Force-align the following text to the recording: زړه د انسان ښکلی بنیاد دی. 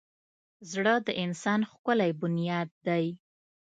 زړه 0.71 0.93
د 1.07 1.09
انسان 1.23 1.59
ښکلی 1.71 2.11
بنیاد 2.21 2.69
دی. 2.87 3.05